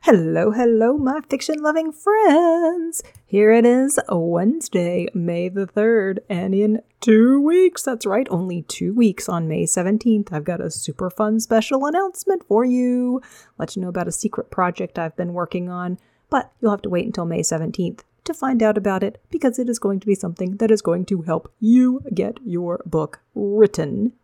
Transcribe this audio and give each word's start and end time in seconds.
Hello, 0.00 0.50
hello, 0.50 0.96
my 0.96 1.20
fiction 1.20 1.62
loving 1.62 1.92
friends. 1.92 3.04
Here 3.24 3.52
it 3.52 3.64
is, 3.64 4.00
Wednesday, 4.08 5.06
May 5.14 5.48
the 5.48 5.66
3rd, 5.66 6.18
and 6.28 6.54
in 6.54 6.80
two 7.00 7.40
weeks, 7.40 7.82
that's 7.82 8.04
right, 8.04 8.26
only 8.28 8.62
two 8.62 8.92
weeks 8.94 9.28
on 9.28 9.46
May 9.46 9.64
17th, 9.64 10.32
I've 10.32 10.42
got 10.42 10.60
a 10.60 10.72
super 10.72 11.08
fun 11.08 11.38
special 11.38 11.86
announcement 11.86 12.42
for 12.48 12.64
you. 12.64 13.20
Let 13.58 13.76
you 13.76 13.82
know 13.82 13.88
about 13.88 14.08
a 14.08 14.12
secret 14.12 14.50
project 14.50 14.98
I've 14.98 15.14
been 15.14 15.34
working 15.34 15.68
on, 15.68 15.98
but 16.30 16.50
you'll 16.60 16.72
have 16.72 16.82
to 16.82 16.90
wait 16.90 17.06
until 17.06 17.26
May 17.26 17.42
17th 17.42 18.00
to 18.24 18.34
find 18.34 18.60
out 18.60 18.76
about 18.76 19.04
it 19.04 19.22
because 19.30 19.58
it 19.58 19.68
is 19.68 19.78
going 19.78 20.00
to 20.00 20.06
be 20.06 20.16
something 20.16 20.56
that 20.56 20.72
is 20.72 20.82
going 20.82 21.04
to 21.06 21.22
help 21.22 21.52
you 21.60 22.00
get 22.12 22.38
your 22.44 22.82
book 22.86 23.20
written 23.36 24.14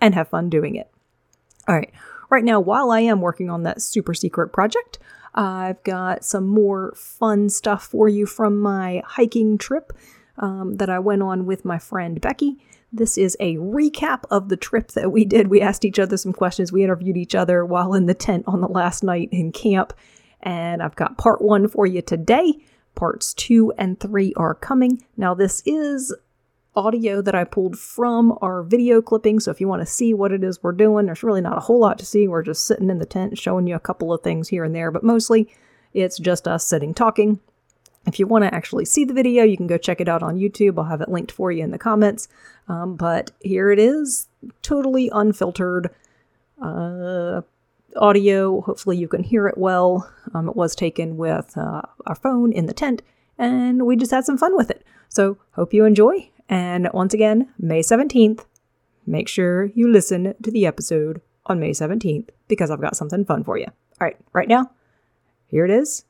and 0.00 0.14
have 0.14 0.28
fun 0.28 0.48
doing 0.48 0.76
it. 0.76 0.90
All 1.68 1.74
right. 1.74 1.92
Right 2.34 2.42
now, 2.42 2.58
while 2.58 2.90
I 2.90 2.98
am 2.98 3.20
working 3.20 3.48
on 3.48 3.62
that 3.62 3.80
super 3.80 4.12
secret 4.12 4.48
project, 4.48 4.98
I've 5.36 5.80
got 5.84 6.24
some 6.24 6.48
more 6.48 6.92
fun 6.96 7.48
stuff 7.48 7.84
for 7.84 8.08
you 8.08 8.26
from 8.26 8.58
my 8.58 9.04
hiking 9.06 9.56
trip 9.56 9.92
um, 10.38 10.74
that 10.78 10.90
I 10.90 10.98
went 10.98 11.22
on 11.22 11.46
with 11.46 11.64
my 11.64 11.78
friend 11.78 12.20
Becky. 12.20 12.56
This 12.92 13.16
is 13.16 13.36
a 13.38 13.54
recap 13.58 14.24
of 14.32 14.48
the 14.48 14.56
trip 14.56 14.88
that 14.94 15.12
we 15.12 15.24
did. 15.24 15.46
We 15.46 15.60
asked 15.60 15.84
each 15.84 16.00
other 16.00 16.16
some 16.16 16.32
questions. 16.32 16.72
We 16.72 16.82
interviewed 16.82 17.16
each 17.16 17.36
other 17.36 17.64
while 17.64 17.94
in 17.94 18.06
the 18.06 18.14
tent 18.14 18.42
on 18.48 18.60
the 18.60 18.66
last 18.66 19.04
night 19.04 19.28
in 19.30 19.52
camp. 19.52 19.92
And 20.40 20.82
I've 20.82 20.96
got 20.96 21.16
part 21.16 21.40
one 21.40 21.68
for 21.68 21.86
you 21.86 22.02
today. 22.02 22.54
Parts 22.96 23.32
two 23.32 23.72
and 23.78 24.00
three 24.00 24.34
are 24.36 24.56
coming. 24.56 25.04
Now, 25.16 25.34
this 25.34 25.62
is 25.66 26.12
audio 26.76 27.22
that 27.22 27.34
I 27.34 27.44
pulled 27.44 27.78
from 27.78 28.36
our 28.42 28.62
video 28.62 29.00
clipping. 29.00 29.40
So 29.40 29.50
if 29.50 29.60
you 29.60 29.68
want 29.68 29.82
to 29.82 29.86
see 29.86 30.12
what 30.12 30.32
it 30.32 30.42
is 30.42 30.62
we're 30.62 30.72
doing, 30.72 31.06
there's 31.06 31.22
really 31.22 31.40
not 31.40 31.56
a 31.56 31.60
whole 31.60 31.78
lot 31.78 31.98
to 31.98 32.06
see. 32.06 32.28
We're 32.28 32.42
just 32.42 32.66
sitting 32.66 32.90
in 32.90 32.98
the 32.98 33.06
tent 33.06 33.38
showing 33.38 33.66
you 33.66 33.76
a 33.76 33.80
couple 33.80 34.12
of 34.12 34.22
things 34.22 34.48
here 34.48 34.64
and 34.64 34.74
there, 34.74 34.90
but 34.90 35.04
mostly 35.04 35.52
it's 35.92 36.18
just 36.18 36.48
us 36.48 36.66
sitting 36.66 36.94
talking. 36.94 37.40
If 38.06 38.18
you 38.18 38.26
want 38.26 38.44
to 38.44 38.54
actually 38.54 38.84
see 38.84 39.04
the 39.04 39.14
video, 39.14 39.44
you 39.44 39.56
can 39.56 39.66
go 39.66 39.78
check 39.78 40.00
it 40.00 40.08
out 40.08 40.22
on 40.22 40.38
YouTube. 40.38 40.78
I'll 40.78 40.84
have 40.84 41.00
it 41.00 41.08
linked 41.08 41.32
for 41.32 41.50
you 41.50 41.64
in 41.64 41.70
the 41.70 41.78
comments. 41.78 42.28
Um, 42.68 42.96
but 42.96 43.30
here 43.40 43.70
it 43.70 43.78
is, 43.78 44.28
totally 44.62 45.08
unfiltered 45.12 45.90
uh, 46.60 47.42
audio. 47.96 48.60
Hopefully, 48.62 48.96
you 48.96 49.08
can 49.08 49.22
hear 49.22 49.48
it 49.48 49.56
well. 49.56 50.10
Um, 50.34 50.48
it 50.48 50.56
was 50.56 50.74
taken 50.74 51.16
with 51.16 51.56
uh, 51.56 51.82
our 52.06 52.14
phone 52.14 52.52
in 52.52 52.66
the 52.66 52.74
tent, 52.74 53.02
and 53.38 53.86
we 53.86 53.96
just 53.96 54.10
had 54.10 54.24
some 54.24 54.38
fun 54.38 54.56
with 54.56 54.70
it. 54.70 54.84
So, 55.08 55.38
hope 55.52 55.72
you 55.72 55.84
enjoy. 55.84 56.30
And 56.48 56.88
once 56.92 57.14
again, 57.14 57.48
May 57.58 57.80
17th, 57.80 58.44
make 59.06 59.28
sure 59.28 59.66
you 59.74 59.90
listen 59.90 60.34
to 60.42 60.50
the 60.50 60.66
episode 60.66 61.20
on 61.46 61.60
May 61.60 61.70
17th 61.70 62.28
because 62.48 62.70
I've 62.70 62.80
got 62.80 62.96
something 62.96 63.24
fun 63.24 63.44
for 63.44 63.58
you. 63.58 63.66
All 63.66 64.06
right, 64.06 64.16
right 64.32 64.48
now, 64.48 64.70
here 65.48 65.64
it 65.64 65.70
is 65.70 66.04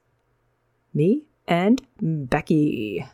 me 0.93 1.23
and 1.47 1.83
Becky. 2.01 3.07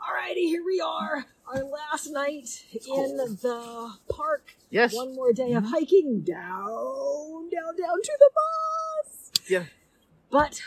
Alrighty, 0.00 0.46
here 0.46 0.64
we 0.64 0.80
are. 0.80 1.26
Our 1.46 1.64
last 1.64 2.10
night 2.10 2.64
in 2.72 3.16
the 3.16 3.94
park. 4.08 4.54
Yes. 4.70 4.94
One 4.94 5.14
more 5.14 5.32
day 5.32 5.52
of 5.52 5.64
mm-hmm. 5.64 5.72
hiking 5.72 6.20
down, 6.20 7.48
down, 7.50 7.76
down 7.76 8.02
to 8.02 8.18
the 8.18 8.30
bus. 8.34 9.32
Yeah. 9.48 9.64
But 10.30 10.62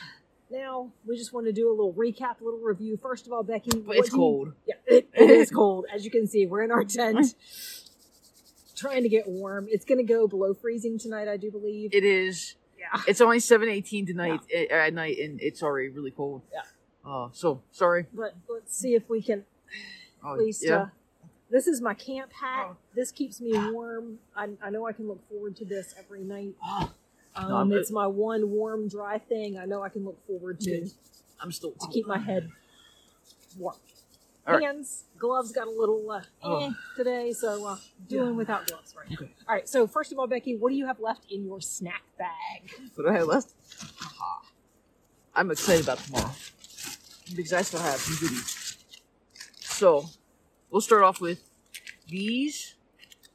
now 0.53 0.91
we 1.05 1.17
just 1.17 1.33
want 1.33 1.47
to 1.47 1.51
do 1.51 1.69
a 1.69 1.73
little 1.73 1.93
recap, 1.93 2.39
a 2.39 2.43
little 2.45 2.59
review. 2.61 2.95
First 2.95 3.27
of 3.27 3.33
all, 3.33 3.43
Becky, 3.43 3.71
it's 3.89 4.09
you- 4.11 4.15
cold. 4.17 4.53
yeah, 4.67 4.75
it, 4.87 5.09
it 5.13 5.29
is 5.29 5.49
cold. 5.61 5.85
As 5.93 6.05
you 6.05 6.11
can 6.11 6.27
see, 6.27 6.45
we're 6.45 6.61
in 6.63 6.71
our 6.71 6.83
tent, 6.85 7.35
trying 8.75 9.03
to 9.03 9.09
get 9.09 9.27
warm. 9.27 9.67
It's 9.69 9.85
going 9.85 9.97
to 9.97 10.03
go 10.13 10.27
below 10.27 10.53
freezing 10.53 10.97
tonight, 10.97 11.27
I 11.27 11.37
do 11.37 11.51
believe. 11.51 11.93
It 11.93 12.03
is. 12.05 12.55
yeah. 12.79 13.01
It's 13.07 13.19
only 13.21 13.39
seven 13.39 13.67
eighteen 13.69 14.05
tonight 14.05 14.39
eh, 14.53 14.65
at 14.71 14.93
night, 14.93 15.17
and 15.19 15.41
it's 15.41 15.61
already 15.63 15.89
really 15.89 16.11
cold. 16.11 16.41
Yeah. 16.53 16.61
Uh, 17.05 17.29
so 17.33 17.61
sorry. 17.71 18.05
But 18.13 18.35
let's 18.47 18.77
see 18.77 18.93
if 18.95 19.09
we 19.09 19.21
can 19.21 19.43
Oh, 20.23 20.33
at 20.33 20.39
least. 20.39 20.63
yeah. 20.65 20.75
Uh, 20.75 20.87
this 21.51 21.67
is 21.67 21.81
my 21.81 21.93
camp 21.93 22.31
hat. 22.31 22.67
Oh. 22.71 22.77
This 22.95 23.11
keeps 23.11 23.41
me 23.41 23.51
warm. 23.71 24.19
I, 24.35 24.49
I 24.63 24.69
know 24.69 24.87
I 24.87 24.93
can 24.93 25.07
look 25.07 25.27
forward 25.29 25.55
to 25.57 25.65
this 25.65 25.93
every 25.99 26.21
night. 26.23 26.55
Um, 27.35 27.69
No, 27.69 27.75
it's 27.77 27.91
my 27.91 28.07
one 28.07 28.49
warm, 28.49 28.87
dry 28.87 29.17
thing. 29.17 29.57
I 29.57 29.65
know 29.65 29.81
I 29.81 29.89
can 29.89 30.05
look 30.05 30.25
forward 30.27 30.59
to. 30.61 30.87
I'm 31.41 31.51
still 31.51 31.71
to 31.71 31.87
keep 31.91 32.05
my 32.07 32.17
head 32.19 32.49
warm. 33.57 33.75
All 34.45 34.55
right. 34.55 34.63
Hands, 34.63 35.05
gloves 35.17 35.51
got 35.53 35.67
a 35.67 35.71
little 35.71 36.11
uh, 36.11 36.21
Oh. 36.43 36.65
eh 36.65 36.69
today, 36.97 37.31
so 37.31 37.65
uh, 37.65 37.77
doing 38.07 38.29
Yeah. 38.31 38.35
without 38.35 38.67
gloves 38.67 38.93
right 38.95 39.09
now. 39.09 39.15
Okay. 39.21 39.31
All 39.47 39.55
right. 39.55 39.67
So 39.69 39.87
first 39.87 40.11
of 40.11 40.19
all, 40.19 40.27
Becky, 40.27 40.57
what 40.57 40.69
do 40.69 40.75
you 40.75 40.85
have 40.85 40.99
left 40.99 41.31
in 41.31 41.45
your 41.45 41.61
snack 41.61 42.03
bag? 42.17 42.69
What 42.95 43.05
do 43.05 43.09
I 43.09 43.13
have 43.19 43.27
left? 43.27 43.53
Haha. 43.97 44.41
I'm 45.35 45.49
excited 45.49 45.85
about 45.85 45.97
tomorrow 45.99 46.31
because 47.35 47.53
I 47.53 47.61
still 47.63 47.79
have 47.79 47.95
some 47.99 48.15
goodies. 48.19 48.77
So 49.61 50.05
we'll 50.69 50.81
start 50.81 51.03
off 51.03 51.19
with 51.21 51.41
these 52.07 52.75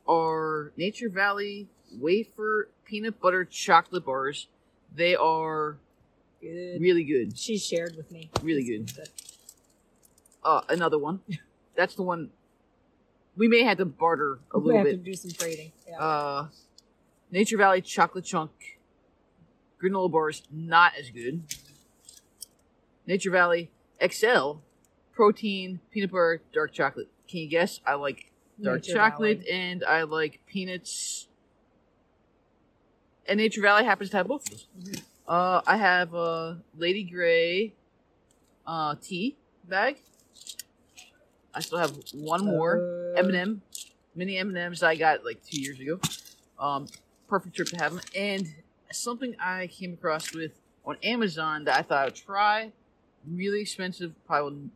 are 0.07 0.73
Nature 0.77 1.09
Valley 1.09 1.69
wafer 1.99 2.71
peanut 2.89 3.21
butter 3.21 3.45
chocolate 3.45 4.05
bars. 4.05 4.49
They 4.95 5.15
are 5.15 5.77
Good. 6.41 6.81
really 6.81 7.05
good. 7.05 7.37
She 7.39 7.59
shared 7.59 7.97
with 7.97 8.11
me. 8.11 8.31
Really 8.43 8.65
good. 8.65 8.91
Uh, 10.43 10.63
another 10.69 10.99
one. 10.99 11.21
That's 11.77 11.95
the 11.95 12.03
one. 12.03 12.31
We 13.37 13.47
may 13.49 13.63
have 13.63 13.79
to 13.79 13.85
barter 13.85 14.39
a 14.53 14.59
we 14.59 14.67
little 14.67 14.79
have 14.79 14.87
bit. 14.87 15.05
to 15.05 15.11
do 15.11 15.15
some 15.15 15.31
trading. 15.31 15.73
Yeah. 15.89 15.99
Uh, 15.99 16.49
Nature 17.31 17.59
Valley 17.59 17.83
chocolate 17.83 18.25
chunk 18.25 18.51
granola 19.83 20.11
bars 20.11 20.43
not 20.51 20.93
as 20.99 21.11
good. 21.11 21.43
Nature 23.07 23.31
Valley 23.31 23.71
XL 24.05 24.55
protein 25.13 25.81
peanut 25.93 26.11
butter 26.11 26.43
dark 26.53 26.73
chocolate. 26.73 27.09
Can 27.29 27.41
you 27.41 27.49
guess? 27.49 27.81
I 27.87 27.95
like 27.95 28.31
dark 28.63 28.83
Nature 28.83 28.95
chocolate 28.95 29.39
Valley. 29.41 29.51
and 29.51 29.85
I 29.85 30.03
like 30.05 30.41
peanuts. 30.47 31.28
And 33.29 33.37
Nature 33.37 33.61
Valley 33.61 33.85
happens 33.85 34.11
to 34.11 34.17
have 34.17 34.27
both 34.27 34.51
of 34.51 34.59
those. 34.85 35.03
Uh, 35.27 35.61
I 35.67 35.77
have 35.77 36.15
a 36.15 36.59
Lady 36.77 37.03
Grey 37.03 37.75
uh, 38.67 38.95
tea 39.01 39.37
bag. 39.69 39.99
I 41.55 41.61
still 41.61 41.79
have 41.79 41.95
one 42.15 42.47
more. 42.47 43.13
Uh, 43.15 43.21
M&M, 43.21 43.61
mini 44.15 44.39
M&Ms 44.39 44.83
I 44.83 44.97
got 44.97 45.27
like 45.27 45.45
two 45.45 45.61
years 45.61 45.79
ago. 45.79 46.01
Um, 46.59 46.87
perfect 47.29 47.55
trip 47.55 47.69
to 47.69 47.77
have 47.77 47.93
them. 47.93 48.01
And 48.17 48.47
something 48.91 49.37
I 49.39 49.67
came 49.67 49.93
across 49.93 50.33
with 50.33 50.53
on 50.87 50.97
Amazon 51.03 51.65
that 51.65 51.79
I 51.79 51.83
thought 51.83 51.99
I 51.99 52.05
would 52.07 52.15
try. 52.15 52.73
Really 53.31 53.61
expensive, 53.61 54.15
probably. 54.27 54.71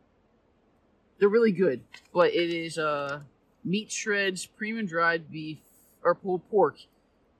They're 1.17 1.29
really 1.29 1.51
good, 1.51 1.81
but 2.13 2.33
it 2.33 2.49
is 2.49 2.77
uh 2.77 3.21
meat 3.63 3.91
shreds, 3.91 4.45
premium 4.45 4.85
dried 4.85 5.31
beef 5.31 5.59
or 6.03 6.13
pulled 6.13 6.47
pork, 6.49 6.77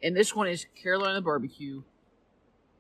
and 0.04 0.16
this 0.16 0.36
one 0.36 0.48
is 0.48 0.68
Carolina 0.82 1.22
barbecue, 1.22 1.82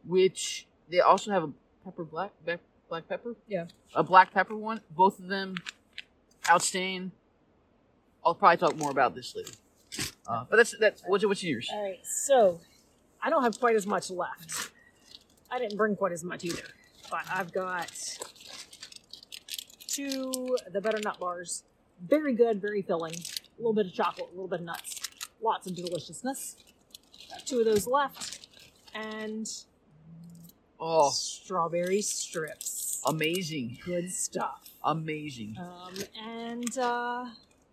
which 0.06 0.68
they 0.90 1.00
also 1.00 1.32
have 1.32 1.44
a 1.44 1.50
pepper 1.86 2.04
black 2.04 2.32
black, 2.46 2.60
black 2.90 3.08
pepper. 3.08 3.36
Yeah. 3.48 3.66
a 3.96 4.04
black 4.04 4.34
pepper 4.34 4.56
one. 4.56 4.82
Both 4.96 5.20
of 5.20 5.28
them 5.28 5.56
outstanding. 6.50 7.12
I'll 8.26 8.36
probably 8.36 8.58
talk 8.58 8.78
more 8.78 8.92
about 8.92 9.16
this 9.16 9.36
later. 9.36 9.54
Uh, 10.28 10.46
but 10.50 10.58
that's 10.58 10.76
that's 10.80 11.04
what's 11.08 11.26
what's 11.26 11.44
yours? 11.44 11.70
All 11.72 11.84
right, 11.84 12.00
so 12.04 12.60
I 13.22 13.30
don't 13.30 13.44
have 13.44 13.60
quite 13.60 13.76
as 13.76 13.88
much 13.88 14.10
left. 14.10 14.72
I 15.50 15.60
didn't 15.60 15.78
bring 15.78 15.96
quite 15.96 16.12
as 16.12 16.24
much 16.24 16.44
either, 16.44 16.64
but 17.10 17.22
I've 17.32 17.54
got 17.54 17.92
two 19.88 20.58
the 20.72 20.82
better 20.82 21.00
nut 21.04 21.20
bars. 21.20 21.64
Very 22.06 22.34
good, 22.34 22.62
very 22.62 22.82
filling. 22.82 23.14
A 23.14 23.60
little 23.60 23.74
bit 23.74 23.86
of 23.86 23.94
chocolate, 23.94 24.28
a 24.30 24.32
little 24.32 24.48
bit 24.48 24.60
of 24.60 24.66
nuts, 24.66 25.00
lots 25.42 25.68
of 25.68 25.76
deliciousness. 25.76 26.56
Two 27.46 27.60
of 27.60 27.66
those 27.66 27.88
left, 27.88 28.48
and 28.94 29.50
Oh, 30.80 31.10
strawberry 31.12 32.02
strips. 32.02 33.02
amazing, 33.06 33.78
Good 33.86 34.12
stuff. 34.12 34.70
amazing. 34.84 35.56
Um, 35.60 35.94
and 36.26 36.78
uh, 36.78 37.26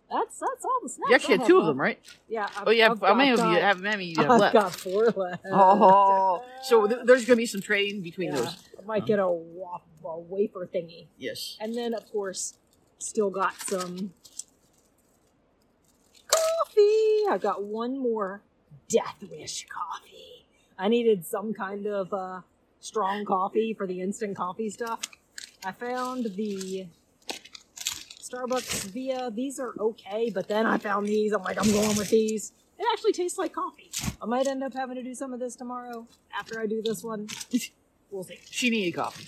that's 0.09 0.39
that's 0.39 0.65
all 0.65 0.79
the 0.83 0.89
snacks. 0.89 1.09
You 1.09 1.15
actually 1.15 1.35
I 1.35 1.37
had 1.39 1.47
two 1.47 1.59
of 1.59 1.65
them, 1.65 1.79
right? 1.79 1.99
Yeah. 2.29 2.47
I've, 2.57 2.67
Oh 2.67 2.71
yeah, 2.71 2.91
I've 2.91 2.99
how 3.01 3.13
many 3.15 3.31
of 3.31 3.39
you 3.39 3.59
have? 3.59 3.79
Many 3.81 4.05
you 4.05 4.15
have 4.17 4.31
I've 4.31 4.39
left? 4.39 4.53
got 4.53 4.73
four 4.75 5.05
left. 5.09 5.45
Oh, 5.51 6.43
so 6.63 6.87
th- 6.87 7.01
there's 7.05 7.25
gonna 7.25 7.37
be 7.37 7.45
some 7.45 7.61
trading 7.61 8.01
between 8.01 8.29
Yeah, 8.29 8.35
those. 8.41 8.55
I 8.81 8.85
might 8.85 9.05
get 9.05 9.19
a, 9.19 9.29
wa- 9.29 9.79
a 10.05 10.19
wafer 10.19 10.69
thingy. 10.73 11.07
Yes. 11.17 11.57
And 11.61 11.75
then, 11.75 11.93
of 11.93 12.09
course, 12.11 12.55
still 12.99 13.29
got 13.29 13.53
some 13.61 14.13
coffee. 16.27 17.23
I've 17.29 17.41
got 17.41 17.63
one 17.63 17.97
more 17.97 18.41
Death 18.91 19.23
Wish 19.29 19.67
coffee. 19.69 20.45
I 20.77 20.89
needed 20.89 21.25
some 21.25 21.53
kind 21.53 21.85
of 21.87 22.13
uh, 22.13 22.41
strong 22.79 23.23
coffee 23.23 23.73
for 23.73 23.87
the 23.87 24.01
instant 24.01 24.35
coffee 24.35 24.69
stuff. 24.69 25.01
I 25.63 25.71
found 25.71 26.25
the 26.35 26.87
Starbucks 28.21 28.85
Via. 28.91 29.31
These 29.31 29.59
are 29.59 29.73
okay, 29.79 30.29
but 30.29 30.47
then 30.47 30.65
I 30.65 30.77
found 30.77 31.07
these. 31.07 31.31
I'm 31.31 31.43
like, 31.43 31.57
I'm 31.57 31.71
going 31.71 31.95
with 31.97 32.09
these. 32.09 32.51
It 32.79 32.85
actually 32.91 33.13
tastes 33.13 33.37
like 33.37 33.53
coffee. 33.53 33.91
I 34.21 34.25
might 34.25 34.47
end 34.47 34.63
up 34.63 34.73
having 34.73 34.95
to 34.95 35.03
do 35.03 35.13
some 35.13 35.33
of 35.33 35.39
this 35.39 35.55
tomorrow 35.55 36.07
after 36.37 36.59
I 36.59 36.65
do 36.65 36.81
this 36.81 37.03
one. 37.03 37.27
we'll 38.11 38.23
see. 38.23 38.39
She 38.49 38.69
needed 38.69 38.93
coffee. 38.93 39.27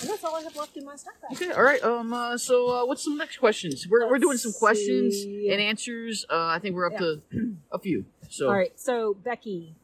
And 0.00 0.10
that's 0.10 0.22
all 0.22 0.36
I 0.36 0.42
have 0.42 0.54
left 0.54 0.76
in 0.76 0.84
my 0.84 0.96
snack 0.96 1.14
bag. 1.22 1.32
Okay, 1.32 1.52
all 1.52 1.62
right. 1.62 1.82
Um, 1.82 2.12
uh, 2.12 2.36
so 2.36 2.68
uh, 2.68 2.84
what's 2.84 3.02
some 3.02 3.16
next 3.16 3.38
questions? 3.38 3.86
We're, 3.88 4.06
we're 4.08 4.18
doing 4.18 4.36
some 4.36 4.52
questions 4.52 5.14
see. 5.14 5.48
and 5.50 5.60
answers. 5.60 6.26
Uh, 6.28 6.46
I 6.46 6.58
think 6.58 6.74
we're 6.74 6.86
up 6.86 6.98
to 6.98 7.22
a 7.72 7.78
few. 7.78 8.04
So 8.30 8.48
All 8.48 8.54
right, 8.54 8.78
so 8.78 9.14
Becky, 9.14 9.74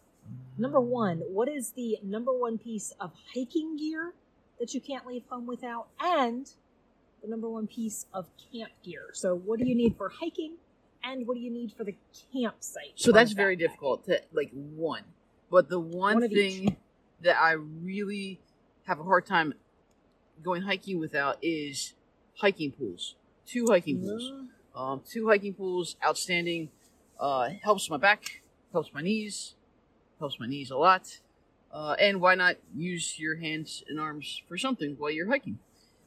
number 0.59 0.81
one, 0.81 1.19
what 1.19 1.49
is 1.49 1.73
the 1.73 1.99
number 2.03 2.33
one 2.33 2.59
piece 2.59 2.93
of 3.01 3.13
hiking 3.35 3.77
gear 3.77 4.13
that 4.59 4.75
you 4.75 4.81
can't 4.81 5.07
leave 5.07 5.23
home 5.29 5.47
without? 5.47 5.87
And 6.01 6.51
the 7.23 7.29
number 7.29 7.49
one 7.49 7.67
piece 7.67 8.07
of 8.15 8.27
camp 8.53 8.71
gear. 8.85 9.11
So, 9.13 9.35
what 9.37 9.59
do 9.59 9.67
you 9.67 9.75
need 9.75 9.97
for 9.97 10.09
hiking? 10.09 10.55
And 11.03 11.27
what 11.27 11.35
do 11.35 11.41
you 11.41 11.51
need 11.51 11.73
for 11.73 11.85
the 11.85 11.95
campsite? 12.33 12.93
So 12.97 13.11
that's 13.13 13.33
very 13.33 13.57
backpack? 13.57 13.61
difficult 13.61 14.05
to 14.07 14.21
like 14.33 14.51
one. 14.53 15.03
But 15.51 15.69
the 15.69 15.81
one, 15.81 16.15
One 16.15 16.23
of 16.23 16.33
each. 16.33 16.37
thing 16.59 16.77
that 17.23 17.41
I 17.41 17.53
really 17.53 18.41
have 18.85 19.01
a 19.01 19.03
hard 19.03 19.25
time 19.27 19.55
going 20.43 20.63
hiking 20.63 20.99
without 21.01 21.39
is 21.43 21.95
hiking 22.37 22.73
pools. 22.73 23.15
Two 23.47 23.67
hiking 23.69 24.01
pools. 24.01 24.31
Uh, 24.75 24.79
Um, 24.79 25.03
two 25.09 25.27
hiking 25.29 25.53
pools, 25.55 25.97
outstanding. 26.05 26.71
Uh, 27.21 27.51
helps 27.63 27.91
my 27.91 27.99
back, 27.99 28.41
helps 28.73 28.95
my 28.95 29.03
knees, 29.03 29.55
helps 30.19 30.41
my 30.41 30.47
knees 30.47 30.71
a 30.71 30.77
lot. 30.77 31.21
Uh, 31.71 31.95
and 32.01 32.21
why 32.21 32.35
not 32.35 32.57
use 32.75 33.19
your 33.19 33.37
hands 33.37 33.85
and 33.89 34.01
arms 34.01 34.43
for 34.49 34.57
something 34.57 34.97
while 34.99 35.11
you're 35.11 35.29
hiking? 35.29 35.59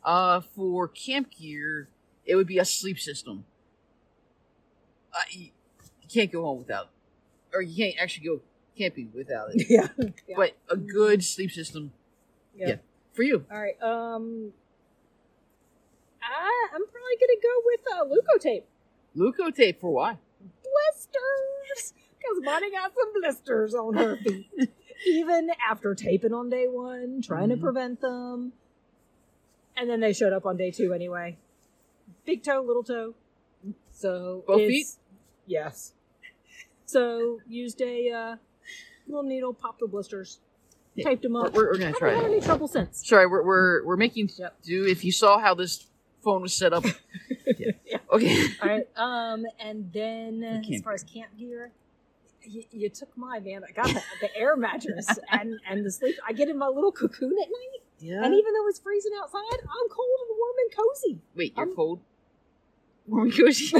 Uh, 0.03 0.41
for 0.41 0.87
camp 0.87 1.29
gear, 1.39 1.87
it 2.25 2.35
would 2.35 2.47
be 2.47 2.57
a 2.57 2.65
sleep 2.65 2.99
system. 2.99 3.45
Uh, 5.13 5.21
you, 5.29 5.49
you 6.01 6.07
can't 6.11 6.31
go 6.31 6.41
home 6.41 6.57
without, 6.57 6.89
or 7.53 7.61
you 7.61 7.75
can't 7.75 8.01
actually 8.01 8.25
go 8.25 8.41
camping 8.75 9.11
without 9.15 9.49
it. 9.53 9.65
yeah. 9.69 9.87
yeah. 10.27 10.35
But 10.35 10.57
a 10.67 10.75
good 10.75 11.23
sleep 11.23 11.51
system 11.51 11.93
yeah. 12.55 12.77
for 13.13 13.21
you. 13.21 13.45
All 13.51 13.61
right. 13.61 13.81
Um, 13.81 14.51
I, 16.21 16.67
I'm 16.73 16.81
probably 16.81 17.17
gonna 17.19 17.39
go 17.41 18.15
with 18.17 18.25
uh, 18.25 18.39
tape. 18.39 18.65
Leukotape 19.15 19.79
for 19.79 19.91
why? 19.91 20.17
Blisters 20.91 21.93
because 22.17 22.45
Bonnie 22.45 22.71
got 22.71 22.91
some 22.95 23.21
blisters 23.21 23.73
on 23.75 23.93
her 23.95 24.17
feet. 24.17 24.49
Even 25.07 25.49
after 25.69 25.93
taping 25.95 26.33
on 26.33 26.49
day 26.49 26.67
one, 26.67 27.21
trying 27.21 27.49
Mhm. 27.49 27.55
to 27.55 27.57
prevent 27.57 28.01
them, 28.01 28.53
and 29.75 29.89
then 29.89 29.99
they 29.99 30.13
showed 30.13 30.31
up 30.33 30.45
on 30.45 30.55
day 30.57 30.71
two 30.71 30.93
anyway. 30.93 31.37
Big 32.25 32.43
toe, 32.43 32.61
little 32.61 32.83
toe. 32.83 33.13
So 33.91 34.43
Both 34.47 34.59
feet. 34.67 34.87
Yes. 35.45 35.93
So 36.85 37.39
used 37.47 37.81
a 37.81 38.09
uh, 38.11 38.35
little 39.07 39.23
needle, 39.23 39.53
popped 39.53 39.79
the 39.79 39.87
blisters, 39.87 40.39
Yeah, 40.95 41.05
taped 41.05 41.23
them 41.23 41.35
up. 41.35 41.53
we're, 41.53 41.65
we're 41.65 41.73
gonna 41.73 41.85
Haven't 41.87 41.99
try 41.99 42.13
had 42.13 42.25
any 42.25 42.39
trouble 42.41 42.67
since. 42.67 43.05
Sorry, 43.07 43.25
we're 43.27 43.43
we're, 43.43 43.83
we're 43.85 43.97
making 43.97 44.29
Yep. 44.37 44.61
do. 44.61 44.85
If 44.85 45.03
you 45.03 45.11
saw 45.11 45.39
how 45.39 45.53
this 45.53 45.87
phone 46.23 46.41
was 46.43 46.53
set 46.53 46.71
up, 46.71 46.85
yeah. 47.57 47.71
Yeah. 47.85 47.97
Okay. 48.13 48.45
All 48.61 48.69
right. 48.69 48.87
Um, 48.95 49.45
and 49.59 49.91
then 49.93 50.43
as 50.71 50.81
far 50.81 50.93
as 50.93 51.03
camp 51.03 51.31
gear, 51.37 51.71
you, 52.43 52.63
you 52.71 52.89
took 52.89 53.15
my 53.17 53.39
van. 53.39 53.63
I 53.67 53.71
got 53.71 53.87
the, 53.87 54.01
the 54.21 54.35
air 54.35 54.55
mattress 54.67 55.07
and 55.31 55.59
and 55.69 55.85
the 55.85 55.91
sleep. 55.91 56.15
I 56.27 56.33
get 56.33 56.47
in 56.49 56.57
my 56.57 56.67
little 56.67 56.91
cocoon 56.91 57.31
at 57.41 57.47
night, 57.49 57.81
Yeah. 57.99 58.23
and 58.23 58.33
even 58.33 58.53
though 58.53 58.67
it's 58.67 58.79
freezing 58.79 59.13
outside, 59.21 59.41
I'm 59.51 59.89
cold 59.89 60.17
and 60.27 60.37
warm 60.37 60.55
and 60.63 60.71
cozy. 60.77 61.19
Wait, 61.35 61.53
you're 61.57 61.65
I'm- 61.67 61.75
cold. 61.75 61.99
Warm 63.07 63.23
and 63.27 63.35
cozy. 63.37 63.75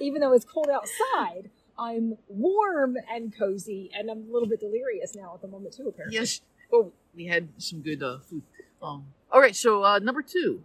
even 0.00 0.20
though 0.20 0.32
it's 0.32 0.44
cold 0.44 0.68
outside, 0.68 1.48
I'm 1.78 2.18
warm 2.26 2.96
and 3.08 3.32
cozy, 3.36 3.88
and 3.96 4.10
I'm 4.10 4.28
a 4.28 4.32
little 4.32 4.48
bit 4.48 4.58
delirious 4.58 5.14
now 5.14 5.32
at 5.34 5.42
the 5.42 5.46
moment 5.46 5.74
too. 5.74 5.86
Apparently. 5.86 6.18
yes. 6.18 6.40
Well, 6.72 6.90
we 7.14 7.26
had 7.26 7.48
some 7.58 7.82
good 7.82 8.02
uh, 8.02 8.18
food. 8.18 8.42
Um. 8.82 9.04
All 9.30 9.40
right. 9.40 9.54
So 9.54 9.84
uh, 9.84 10.00
number 10.00 10.22
two, 10.22 10.64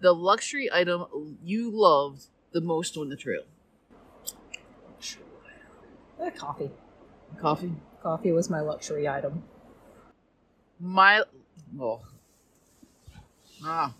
the 0.00 0.12
luxury 0.12 0.70
item 0.70 1.06
you 1.42 1.70
loved 1.70 2.26
the 2.52 2.60
most 2.60 2.96
on 2.96 3.08
the 3.08 3.16
trail. 3.16 3.42
Uh, 6.22 6.30
coffee. 6.30 6.70
Coffee. 7.40 7.72
Coffee 8.02 8.32
was 8.32 8.50
my 8.50 8.60
luxury 8.60 9.08
item. 9.08 9.42
My 10.78 11.22
oh 11.78 12.00
ah, 13.64 13.94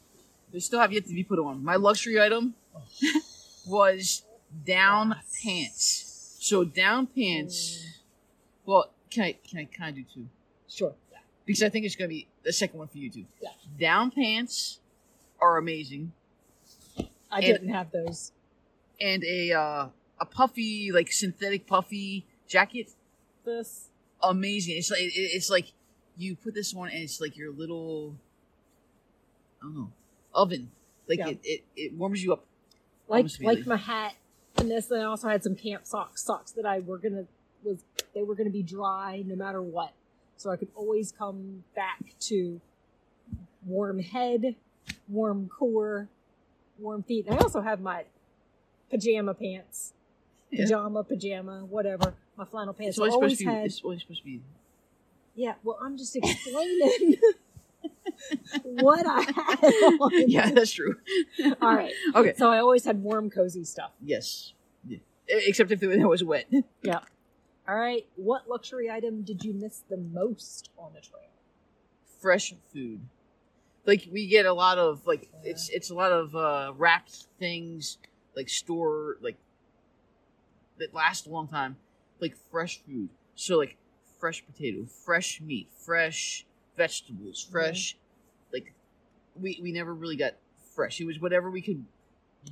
they 0.52 0.58
still 0.58 0.81
have 0.81 0.93
yet 0.93 1.06
to 1.06 1.14
be 1.14 1.23
put 1.25 1.38
on. 1.38 1.62
My 1.64 1.76
luxury 1.76 2.20
item 2.20 2.55
was 3.67 4.23
down 4.67 5.14
Yes. 5.17 5.41
pants. 5.44 6.37
So 6.41 6.64
down 6.64 7.06
pants. 7.06 7.85
Well, 8.64 8.91
can 9.11 9.25
I 9.25 9.32
can 9.46 9.58
I 9.61 9.64
kind 9.64 9.99
of 9.99 10.05
do 10.05 10.11
two? 10.23 10.29
Sure. 10.69 10.94
Yeah. 11.12 11.19
Because 11.44 11.62
I 11.62 11.69
think 11.69 11.85
it's 11.85 11.96
gonna 11.96 12.08
be 12.08 12.26
the 12.43 12.53
second 12.53 12.79
one 12.79 12.88
for 12.88 12.99
you 12.99 13.11
too. 13.11 13.25
Yeah. 13.43 13.50
Down 13.79 14.11
pants 14.11 14.81
are 15.41 15.56
amazing, 15.58 16.12
I 17.31 17.37
And- 17.38 17.44
didn't 17.44 17.69
have 17.70 17.91
those. 17.93 18.32
And 19.00 19.25
a 19.25 19.52
uh, 19.52 19.88
a 20.20 20.25
puffy 20.26 20.91
like 20.93 21.11
synthetic 21.12 21.67
puffy 21.67 22.26
jacket, 22.47 22.91
This. 23.44 23.88
amazing. 24.23 24.76
It's 24.76 24.91
like 24.91 25.00
it's 25.02 25.50
like 25.50 25.73
you 26.17 26.37
put 26.37 26.55
this 26.55 26.75
on 26.75 26.88
and 26.88 26.99
it's 27.02 27.20
like 27.20 27.37
your 27.37 27.50
little 27.52 28.17
I 29.62 29.67
don't 29.67 29.75
know 29.75 29.91
oven. 30.35 30.70
Like 31.08 31.19
Yeah. 31.19 31.29
it, 31.29 31.38
it 31.44 31.64
it 31.76 31.93
warms 31.94 32.23
you 32.23 32.32
up. 32.32 32.44
like 33.08 33.26
like 33.41 33.67
my 33.67 33.76
hat 33.76 34.14
and 34.58 34.70
this 34.70 34.91
and 34.91 35.00
I 35.03 35.05
also 35.05 35.29
had 35.29 35.43
some 35.43 35.56
camp 35.56 35.87
socks 35.87 36.23
socks 36.23 36.53
that 36.53 36.67
I 36.67 36.81
were 36.81 36.99
gonna 36.99 37.25
was 37.64 37.79
they 38.14 38.23
were 38.23 38.35
gonna 38.35 38.50
be 38.50 38.62
dry 38.62 39.23
no 39.26 39.35
matter 39.37 39.62
what 39.62 39.93
so 40.37 40.50
I 40.50 40.56
could 40.56 40.69
always 40.75 41.12
come 41.12 41.64
back 41.75 41.99
to 42.20 42.61
warm 43.67 43.99
head 43.99 44.55
warm 45.08 45.49
core 45.49 46.08
warm 46.79 47.03
feet 47.03 47.26
and 47.26 47.35
I 47.37 47.38
also 47.43 47.61
have 47.61 47.81
my 47.81 48.05
pajama 48.90 49.34
pants 49.34 49.92
Yeah. 50.50 50.64
pajama 50.64 51.04
pajama 51.04 51.64
whatever 51.69 52.14
my 52.37 52.44
flannel 52.44 52.75
pants 52.75 52.98
I 52.98 53.02
always 53.02 53.14
always 53.14 53.32
supposed 53.32 53.38
to 53.40 53.44
be. 53.46 53.50
had 53.54 53.66
It's 53.66 53.81
always 53.82 54.00
supposed 54.02 54.20
to 54.20 54.25
be. 54.25 54.40
yeah 55.34 55.54
well 55.64 55.78
I'm 55.81 55.96
just 55.96 56.16
explaining 56.16 57.16
what 58.62 59.06
I 59.06 59.20
had 59.22 59.98
on. 60.00 60.10
Yeah, 60.28 60.50
that's 60.50 60.72
true. 60.72 60.96
all 61.62 61.75
right 61.75 61.92
Okay. 62.14 62.34
so 62.37 62.50
I 62.50 62.58
always 62.58 62.84
had 62.84 63.02
warm 63.02 63.31
cozy 63.31 63.64
stuff 63.64 63.92
Yes. 64.02 64.52
Yeah. 64.87 64.98
Except 65.28 65.70
if 65.70 65.82
it 65.82 66.04
was 66.06 66.25
wet. 66.25 66.46
Yeah. 66.82 67.00
All 67.69 67.76
right. 67.76 68.04
What 68.16 68.48
luxury 68.48 68.90
item 68.90 69.22
did 69.22 69.44
you 69.44 69.52
miss 69.52 69.82
the 69.88 69.96
most 69.96 70.70
on 70.76 70.93
the 70.94 71.00
trail? 71.00 71.22
fresh 72.20 72.52
food. 72.72 73.00
Like 73.86 74.06
we 74.12 74.26
get 74.26 74.44
a 74.44 74.53
lot 74.53 74.76
of 74.79 75.06
like 75.06 75.31
it's 75.44 75.69
it's 75.70 75.88
a 75.91 75.94
lot 75.94 76.10
of 76.12 76.34
uh 76.34 76.72
wrapped 76.76 77.29
things 77.38 77.96
like 78.37 78.49
store 78.49 79.17
like 79.20 79.37
that 80.79 80.94
last 80.94 81.27
a 81.27 81.31
long 81.31 81.49
time. 81.49 81.77
Like 82.20 82.37
fresh 82.51 82.81
food. 82.87 83.08
So 83.34 83.56
like 83.58 83.77
fresh 84.19 84.44
potato, 84.44 84.87
fresh 85.05 85.41
meat, 85.41 85.69
fresh 85.84 86.44
vegetables, 86.77 87.43
fresh 87.51 87.96
like 88.53 88.72
we 89.41 89.58
we 89.63 89.72
never 89.72 89.94
really 89.94 90.17
got 90.17 90.34
fresh. 90.75 91.01
It 91.01 91.06
was 91.06 91.20
whatever 91.20 91.51
we 91.51 91.63
could 91.63 91.84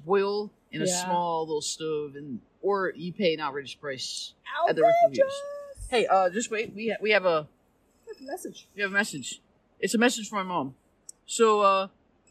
boil 0.04 0.50
in 0.70 0.82
a 0.82 0.86
small 0.86 1.46
little 1.46 1.60
stove 1.62 2.14
and 2.16 2.40
or 2.62 2.92
you 2.96 3.12
pay 3.12 3.34
an 3.34 3.40
outrageous 3.40 3.74
price 3.74 4.34
at 4.68 4.76
the 4.76 4.84
Outrageous! 4.84 5.42
Hey, 5.90 6.06
uh 6.06 6.28
just 6.30 6.50
wait. 6.50 6.74
We 6.74 6.88
ha- 6.90 6.96
we 7.00 7.10
have 7.12 7.24
a 7.24 7.46
Message. 8.20 8.66
we 8.74 8.82
have 8.82 8.90
a 8.90 8.94
message. 8.94 9.40
It's 9.80 9.94
a 9.94 9.98
message 9.98 10.28
from 10.28 10.38
my 10.38 10.54
mom. 10.54 10.74
So, 11.24 11.60
uh, 11.60 11.88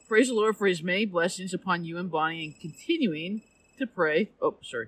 praise 0.08 0.30
the 0.30 0.34
Lord 0.34 0.56
for 0.56 0.68
his 0.68 0.82
many 0.82 1.06
blessings 1.06 1.54
upon 1.54 1.84
you 1.84 1.98
and 1.98 2.10
Bonnie 2.10 2.46
and 2.46 2.60
continuing 2.60 3.42
to 3.78 3.86
pray. 3.86 4.30
Oh, 4.42 4.56
sorry. 4.62 4.88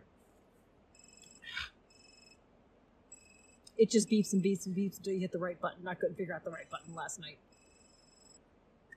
It 3.78 3.90
just 3.90 4.10
beeps 4.10 4.34
and 4.34 4.44
beeps 4.44 4.66
and 4.66 4.76
beeps 4.76 4.98
until 4.98 5.14
you 5.14 5.22
hit 5.22 5.32
the 5.32 5.40
right 5.40 5.60
button. 5.60 5.88
I 5.88 5.94
couldn't 5.94 6.16
figure 6.16 6.34
out 6.34 6.44
the 6.44 6.52
right 6.52 6.70
button 6.70 6.94
last 6.94 7.20
night. 7.20 7.38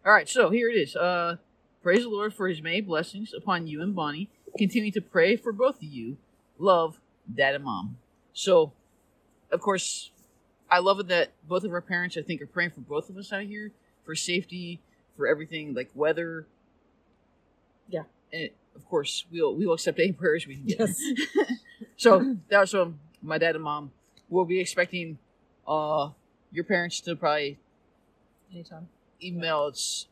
All 0.05 0.12
right, 0.12 0.29
so 0.29 0.50
here 0.50 0.69
it 0.69 0.75
is. 0.75 0.97
Uh, 0.97 1.37
praise 1.83 2.02
the 2.02 2.09
Lord 2.09 2.35
for 2.35 2.49
his 2.49 2.61
many 2.61 2.81
blessings 2.81 3.33
upon 3.33 3.69
you 3.69 3.81
and 3.81 3.95
Bonnie. 3.95 4.29
Continue 4.59 4.91
to 4.93 5.00
pray 5.00 5.37
for 5.37 5.52
both 5.52 5.76
of 5.76 5.85
you. 5.85 6.17
Love, 6.59 6.99
Dad 7.33 7.55
and 7.55 7.64
Mom. 7.64 7.99
So, 8.33 8.73
of 9.52 9.61
course, 9.61 10.11
I 10.69 10.81
love 10.81 10.99
it 10.99 11.09
that 11.09 11.33
both 11.47 11.62
of 11.62 11.73
our 11.73 11.81
parents, 11.81 12.17
I 12.17 12.23
think, 12.23 12.43
are 12.43 12.47
praying 12.47 12.71
for 12.71 12.81
both 12.81 13.09
of 13.09 13.17
us 13.17 13.33
out 13.33 13.43
here 13.43 13.71
for 14.05 14.17
safety, 14.17 14.81
for 15.16 15.26
everything, 15.26 15.75
like 15.75 15.90
weather. 15.95 16.47
Yeah. 17.88 18.02
And 18.33 18.50
of 18.75 18.87
course, 18.88 19.25
we'll 19.31 19.54
we'll 19.54 19.73
accept 19.75 19.99
any 19.99 20.12
prayers 20.12 20.47
we 20.47 20.57
can 20.57 20.64
get. 20.66 20.78
Yes. 20.81 21.00
so 21.97 22.37
that 22.49 22.61
was 22.61 22.71
from 22.71 22.99
my 23.23 23.38
dad 23.38 23.54
and 23.54 23.64
mom. 23.64 23.92
We'll 24.28 24.45
be 24.47 24.61
expecting 24.61 25.19
uh 25.69 26.11
your 26.50 26.64
parents 26.64 27.00
to 27.02 27.14
probably 27.16 27.59
Anytime. 28.52 28.88
email 29.23 29.69
it's 29.69 30.07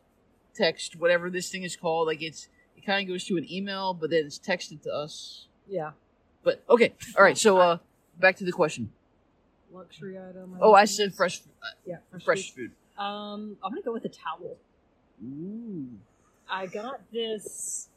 text 0.54 0.96
whatever 0.96 1.28
this 1.28 1.50
thing 1.50 1.62
is 1.64 1.76
called 1.76 2.06
like 2.06 2.22
it's 2.22 2.48
it 2.76 2.86
kind 2.86 3.02
of 3.02 3.12
goes 3.12 3.24
to 3.24 3.36
an 3.36 3.50
email 3.52 3.92
but 3.92 4.10
then 4.10 4.24
it's 4.26 4.38
texted 4.38 4.80
to 4.82 4.90
us 4.90 5.46
Yeah. 5.68 5.90
but 6.44 6.62
okay 6.70 6.94
all 7.18 7.24
right 7.24 7.36
so 7.36 7.58
uh 7.58 7.78
back 8.18 8.36
to 8.36 8.44
the 8.44 8.52
question 8.52 8.90
Luxury 9.72 10.16
item. 10.18 10.56
oh 10.60 10.72
i 10.74 10.84
said 10.86 11.12
fresh 11.14 11.40
uh, 11.62 11.66
Yeah. 11.84 11.96
fresh 12.24 12.52
food 12.52 12.70
Um, 12.96 13.56
I'm 13.62 13.70
gonna 13.72 13.82
go 13.82 13.92
with 13.92 14.04
a 14.04 14.08
towel. 14.08 14.56
Ooh. 15.24 15.86
I 16.48 16.66
got 16.66 17.00
this 17.12 17.88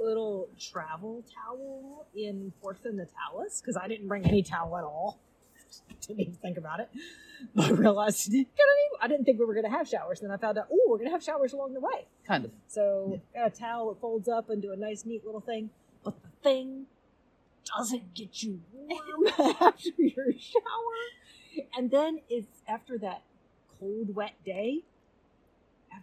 little 0.00 0.48
travel 0.58 1.24
towel 1.34 2.06
in 2.14 2.52
Puerto 2.62 2.90
Natales 2.90 3.60
because 3.60 3.76
I 3.76 3.88
didn't 3.88 4.08
bring 4.08 4.24
any 4.26 4.42
towel 4.42 4.76
at 4.76 4.84
all. 4.84 5.18
didn't 6.06 6.20
even 6.20 6.34
think 6.34 6.56
about 6.56 6.80
it. 6.80 6.88
I 7.58 7.70
realized 7.70 8.32
I 9.00 9.08
didn't 9.08 9.24
think 9.24 9.38
we 9.38 9.44
were 9.44 9.54
going 9.54 9.70
to 9.70 9.76
have 9.76 9.88
showers. 9.88 10.20
Then 10.20 10.30
I 10.30 10.36
found 10.36 10.58
out, 10.58 10.66
oh, 10.72 10.86
we're 10.88 10.98
going 10.98 11.08
to 11.08 11.12
have 11.12 11.22
showers 11.22 11.52
along 11.52 11.74
the 11.74 11.80
way. 11.80 12.06
Kind 12.26 12.44
of. 12.44 12.50
So 12.66 13.20
got 13.34 13.46
a 13.46 13.50
towel 13.50 13.92
that 13.92 14.00
folds 14.00 14.28
up 14.28 14.50
into 14.50 14.72
a 14.72 14.76
nice, 14.76 15.04
neat 15.04 15.24
little 15.24 15.40
thing. 15.40 15.70
But 16.04 16.14
the 16.22 16.28
thing 16.42 16.86
doesn't 17.76 18.14
get 18.14 18.42
you 18.42 18.60
warm 18.72 19.28
after 19.60 19.90
your 19.98 20.32
shower. 20.38 21.66
And 21.76 21.90
then 21.90 22.20
it's 22.28 22.62
after 22.66 22.98
that 22.98 23.22
cold, 23.78 24.14
wet 24.14 24.34
day, 24.44 24.84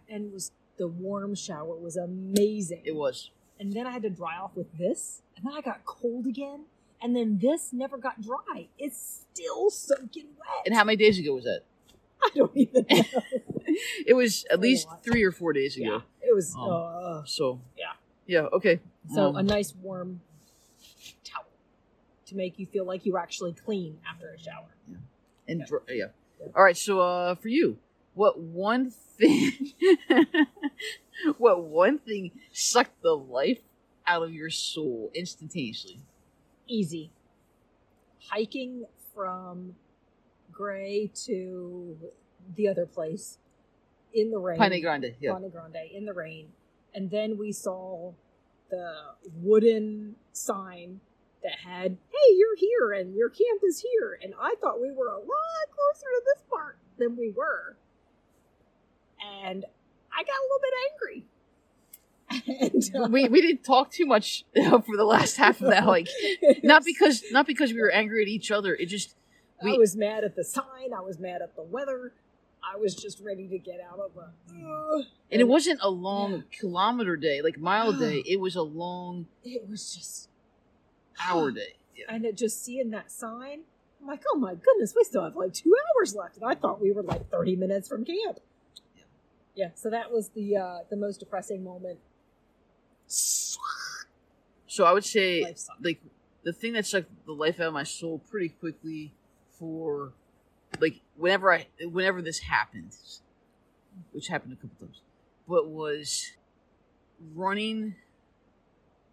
and 0.08 0.26
it 0.26 0.32
was 0.32 0.52
the 0.78 0.88
warm 0.88 1.34
shower 1.34 1.76
was 1.76 1.96
amazing. 1.96 2.82
It 2.84 2.94
was. 2.94 3.30
And 3.58 3.72
then 3.72 3.86
I 3.86 3.90
had 3.90 4.02
to 4.02 4.10
dry 4.10 4.36
off 4.38 4.54
with 4.54 4.76
this, 4.76 5.22
and 5.36 5.44
then 5.46 5.52
I 5.54 5.60
got 5.62 5.84
cold 5.84 6.26
again, 6.26 6.64
and 7.00 7.16
then 7.16 7.38
this 7.38 7.72
never 7.72 7.96
got 7.96 8.20
dry. 8.20 8.68
It's 8.78 9.22
still 9.32 9.70
soaking 9.70 10.26
wet. 10.38 10.66
And 10.66 10.74
how 10.74 10.84
many 10.84 10.96
days 10.96 11.18
ago 11.18 11.34
was 11.34 11.44
that? 11.44 11.60
I 12.22 12.28
don't 12.34 12.54
even 12.56 12.86
know. 12.90 13.02
It 14.06 14.14
was 14.14 14.44
at 14.50 14.60
least 14.60 14.88
three 15.02 15.22
or 15.22 15.32
four 15.32 15.52
days 15.52 15.76
yeah, 15.76 15.86
ago. 15.96 16.02
it 16.22 16.34
was. 16.34 16.54
Um, 16.54 16.68
uh, 16.70 17.22
So 17.26 17.60
Yeah. 17.76 17.92
yeah, 18.26 18.40
okay. 18.52 18.80
so 19.12 19.28
Um, 19.28 19.36
a 19.36 19.42
nice 19.42 19.74
warm 19.82 20.20
towel 21.24 21.44
to 22.26 22.34
make 22.36 22.58
you 22.58 22.66
feel 22.66 22.84
like 22.84 23.04
you 23.06 23.12
were 23.12 23.18
actually 23.18 23.52
clean 23.52 23.98
after 24.10 24.28
a 24.30 24.38
shower. 24.38 24.74
and 25.48 25.60
Yeah. 25.60 25.66
dr- 25.66 25.82
yeah. 25.88 25.94
Yeah. 26.40 26.46
All 26.54 26.62
right, 26.62 26.76
so 26.76 27.00
uh, 27.00 27.34
for 27.36 27.48
you, 27.48 27.78
what 28.16 28.40
one 28.40 28.90
thing, 28.90 29.72
what 31.38 31.62
one 31.62 31.98
thing 31.98 32.32
sucked 32.50 33.02
the 33.02 33.14
life 33.14 33.60
out 34.06 34.22
of 34.22 34.32
your 34.32 34.50
soul 34.50 35.10
instantaneously? 35.14 36.00
Easy. 36.66 37.12
Hiking 38.30 38.86
from 39.14 39.76
Grey 40.50 41.10
to 41.26 41.98
the 42.56 42.68
other 42.68 42.86
place 42.86 43.36
in 44.14 44.30
the 44.30 44.38
rain. 44.38 44.58
Paine 44.58 44.80
Grande. 44.80 45.14
Yeah. 45.20 45.32
Grande 45.32 45.52
Grande 45.52 45.90
in 45.92 46.06
the 46.06 46.14
rain, 46.14 46.48
and 46.94 47.10
then 47.10 47.36
we 47.36 47.52
saw 47.52 48.12
the 48.70 48.94
wooden 49.42 50.16
sign 50.32 51.00
that 51.42 51.58
had 51.66 51.98
"Hey, 52.08 52.34
you're 52.34 52.56
here, 52.56 52.92
and 52.92 53.14
your 53.14 53.28
camp 53.28 53.60
is 53.62 53.80
here," 53.80 54.18
and 54.22 54.32
I 54.40 54.54
thought 54.60 54.80
we 54.80 54.90
were 54.90 55.08
a 55.08 55.18
lot 55.18 55.66
closer 55.70 56.06
to 56.06 56.22
this 56.24 56.42
part 56.48 56.78
than 56.98 57.16
we 57.16 57.30
were, 57.30 57.76
and 59.44 59.64
I 60.12 60.22
got 60.22 60.32
a 60.32 60.44
little 60.46 60.62
bit 60.62 60.74
angry. 60.92 61.24
And, 62.28 63.04
uh, 63.04 63.08
we 63.08 63.28
we 63.28 63.40
didn't 63.40 63.62
talk 63.64 63.90
too 63.90 64.04
much 64.06 64.44
for 64.54 64.96
the 64.96 65.04
last 65.04 65.36
half 65.42 65.60
of 65.60 65.68
that 65.70 65.86
Like, 65.86 66.08
Not 66.64 66.84
because 66.84 67.22
not 67.30 67.46
because 67.46 67.72
we 67.72 67.80
were 67.80 67.90
angry 67.90 68.22
at 68.22 68.28
each 68.28 68.50
other. 68.50 68.74
It 68.74 68.86
just 68.86 69.14
I 69.62 69.66
we- 69.66 69.78
was 69.78 69.96
mad 69.96 70.24
at 70.24 70.34
the 70.36 70.44
sign. 70.44 70.92
I 70.96 71.00
was 71.00 71.18
mad 71.18 71.40
at 71.42 71.54
the 71.56 71.62
weather. 71.62 72.12
I 72.68 72.76
was 72.78 72.96
just 72.96 73.20
ready 73.20 73.46
to 73.48 73.58
get 73.58 73.80
out 73.80 74.00
of 74.00 74.10
a. 74.16 74.32
Ugh. 74.52 75.04
and 75.30 75.40
it 75.40 75.46
wasn't 75.46 75.78
a 75.82 75.88
long 75.90 76.32
Yeah. 76.32 76.40
kilometer 76.58 77.16
day, 77.16 77.40
like 77.42 77.58
mile 77.58 77.92
day. 77.98 78.22
It 78.26 78.40
was 78.40 78.56
a 78.56 78.62
long 78.62 79.26
It 79.44 79.68
was 79.68 79.94
just 79.94 80.28
hour 81.24 81.50
day. 81.52 81.74
Yeah. 81.96 82.06
and 82.08 82.24
it 82.26 82.36
just 82.36 82.62
seeing 82.64 82.90
that 82.90 83.10
sign, 83.12 83.60
I'm 84.00 84.06
like, 84.08 84.22
oh 84.30 84.36
my 84.38 84.54
goodness, 84.54 84.94
we 84.96 85.04
still 85.04 85.22
have 85.24 85.36
like 85.36 85.52
two 85.54 85.74
hours 85.96 86.14
left, 86.14 86.36
and 86.36 86.44
I 86.44 86.54
thought 86.56 86.80
we 86.82 86.90
were 86.92 87.02
like 87.04 87.30
30 87.30 87.54
minutes 87.56 87.88
from 87.88 88.04
camp. 88.04 88.40
Yeah. 89.56 89.70
So 89.74 89.90
that 89.90 90.12
was 90.12 90.28
the 90.28 90.56
uh, 90.56 90.78
the 90.90 90.96
most 90.96 91.18
depressing 91.18 91.64
moment. 91.64 91.98
So 93.08 94.84
I 94.84 94.92
would 94.92 95.04
say 95.04 95.54
like 95.82 96.00
the 96.44 96.52
thing 96.52 96.74
that 96.74 96.86
sucked 96.86 97.10
the 97.26 97.32
life 97.32 97.58
out 97.60 97.68
of 97.68 97.72
my 97.72 97.82
soul 97.84 98.20
pretty 98.30 98.50
quickly 98.50 99.12
for 99.58 100.12
like 100.80 101.00
whenever 101.16 101.52
I 101.52 101.66
whenever 101.80 102.20
this 102.20 102.40
happened, 102.40 102.94
which 104.12 104.28
happened 104.28 104.52
a 104.52 104.56
couple 104.56 104.86
times, 104.86 105.00
but 105.48 105.68
was 105.68 106.32
running 107.34 107.94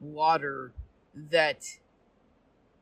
water 0.01 0.73
that 1.31 1.63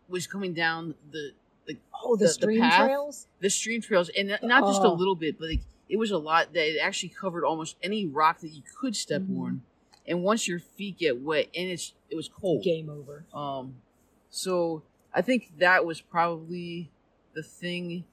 was 0.10 0.26
coming 0.26 0.54
down 0.54 0.96
the 1.12 1.32
the, 1.68 1.78
Oh, 2.04 2.16
the, 2.16 2.22
The- 2.22 2.26
the 2.26 2.34
stream 2.34 2.62
path? 2.62 2.86
trails. 2.88 3.28
the 3.40 3.50
stream 3.52 3.82
trails 3.82 4.10
and 4.18 4.30
not- 4.30 4.42
not 4.44 4.64
just 4.64 4.82
a 4.82 4.88
Oh. 4.88 4.94
little 4.94 5.16
bit, 5.16 5.38
but 5.38 5.50
like 5.50 5.62
it 5.92 5.98
was 6.00 6.10
a 6.10 6.18
lot 6.18 6.54
that 6.54 6.66
it 6.74 6.80
actually 6.80 7.10
covered 7.10 7.44
almost 7.44 7.76
any 7.84 8.08
rock 8.08 8.40
that 8.40 8.50
you 8.50 8.62
could 8.80 8.96
step 8.96 9.24
Mhm. 9.24 9.40
on. 9.42 9.62
And 10.08 10.24
once 10.24 10.48
your 10.48 10.58
feet 10.60 10.98
get 10.98 11.20
wet 11.22 11.50
and 11.54 11.70
it's 11.70 11.94
it 12.10 12.16
was 12.16 12.30
cold. 12.30 12.64
Game 12.64 12.90
over. 12.90 13.26
Um, 13.34 13.82
so 14.30 14.84
I 15.14 15.22
think 15.22 15.58
that 15.58 15.86
was 15.86 16.00
probably 16.02 16.90
the 17.34 17.44
thing. 17.44 18.06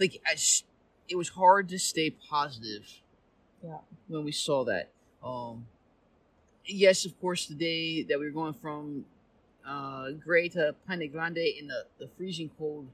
Like, 0.00 0.20
I 0.26 0.36
it 1.08 1.16
was 1.16 1.28
hard 1.30 1.68
to 1.68 1.78
stay 1.78 2.10
positive. 2.10 3.02
Yeah. 3.62 3.78
When 4.08 4.24
we 4.24 4.32
saw 4.32 4.64
that, 4.64 4.90
um, 5.22 5.66
yes, 6.64 7.04
of 7.04 7.18
course, 7.20 7.46
the 7.46 7.54
day 7.54 8.02
that 8.02 8.18
we 8.18 8.24
were 8.26 8.32
going 8.32 8.54
from 8.54 9.04
uh, 9.64 10.10
Grey 10.12 10.48
to 10.50 10.74
Paine 10.88 11.10
Grande 11.10 11.38
in 11.38 11.66
the, 11.68 11.86
the 11.98 12.08
freezing 12.08 12.50
cold, 12.58 12.88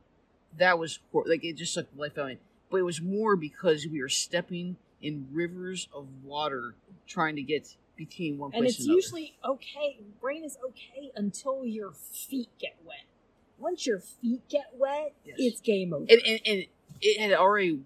that 0.58 0.78
was 0.78 0.98
hor- 1.12 1.24
like 1.26 1.44
it 1.44 1.54
just 1.56 1.74
sucked 1.74 1.94
the 1.94 2.00
life 2.00 2.18
out 2.18 2.22
of 2.22 2.28
me. 2.28 2.38
But 2.72 2.78
it 2.78 2.82
was 2.84 3.00
more 3.00 3.36
because 3.36 3.86
we 3.86 4.00
were 4.00 4.08
stepping 4.08 4.76
in 5.00 5.28
rivers 5.30 5.88
of 5.94 6.06
water 6.24 6.74
trying 7.06 7.36
to 7.36 7.42
get 7.42 7.76
between 7.96 8.38
one 8.38 8.50
person 8.50 8.56
And 8.58 8.64
place 8.64 8.74
it's 8.76 8.80
and 8.80 8.86
another. 8.88 8.96
usually 8.96 9.34
okay. 9.44 9.98
Rain 10.22 10.42
is 10.44 10.56
okay 10.66 11.12
until 11.14 11.64
your 11.64 11.92
feet 11.92 12.48
get 12.58 12.76
wet. 12.84 13.04
Once 13.58 13.86
your 13.86 14.00
feet 14.00 14.40
get 14.48 14.70
wet, 14.74 15.12
Yes. 15.24 15.36
it's 15.38 15.60
game 15.60 15.92
over. 15.92 16.06
and, 16.08 16.20
and, 16.26 16.40
and 16.46 16.64
it 17.00 17.20
had 17.20 17.32
already 17.32 17.80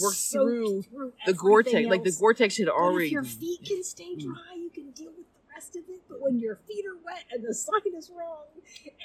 worked 0.00 0.16
Soaked 0.16 0.44
through 0.48 0.82
through 0.82 1.12
the 1.26 1.32
Gore-Tex. 1.34 1.86
Like 1.88 2.02
the 2.04 2.10
else. 2.10 2.18
Gore-Tex 2.20 2.56
had 2.58 2.66
But 2.66 2.74
already. 2.74 3.06
if 3.06 3.12
your 3.12 3.24
feet 3.24 3.60
can 3.66 3.82
stay 3.82 4.14
Mm. 4.14 4.20
dry, 4.20 4.54
you 4.56 4.70
can 4.72 4.90
deal 4.92 5.10
of 5.76 5.82
it. 5.88 6.02
But 6.08 6.20
when 6.20 6.38
your 6.38 6.56
feet 6.66 6.84
are 6.86 6.96
wet 7.04 7.24
and 7.32 7.44
the 7.44 7.54
sign 7.54 7.94
is 7.96 8.10
wrong, 8.16 8.44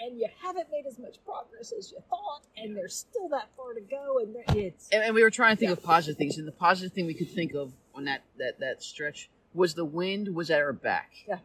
and 0.01 0.17
you 0.17 0.27
haven't 0.41 0.67
made 0.71 0.85
as 0.87 0.97
much 0.99 1.17
progress 1.25 1.71
as 1.77 1.91
you 1.91 1.97
thought, 2.09 2.43
and 2.57 2.75
there's 2.75 2.95
still 2.95 3.27
that 3.29 3.49
far 3.57 3.73
to 3.73 3.81
go, 3.81 4.19
and 4.19 4.35
it's 4.57 4.89
and, 4.91 5.03
and 5.03 5.15
we 5.15 5.23
were 5.23 5.29
trying 5.31 5.55
to 5.55 5.59
think 5.59 5.69
Yeah. 5.69 5.73
of 5.73 5.83
positive 5.83 6.17
things, 6.17 6.37
and 6.37 6.47
the 6.47 6.51
positive 6.51 6.93
thing 6.93 7.05
we 7.05 7.13
could 7.13 7.29
think 7.31 7.53
of 7.53 7.73
on 7.95 8.05
that 8.05 8.23
that 8.37 8.59
that 8.59 8.83
stretch 8.83 9.29
was 9.53 9.73
the 9.75 9.85
wind 9.85 10.33
was 10.35 10.49
at 10.49 10.59
our 10.59 10.73
back. 10.73 11.11
Yeah. 11.27 11.39